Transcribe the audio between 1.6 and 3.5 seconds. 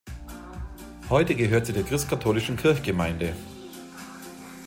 sie der christkatholischen Kirchgemeinde.